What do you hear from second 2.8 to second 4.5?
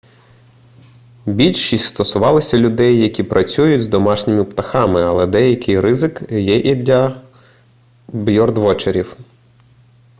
які працюють з домашніми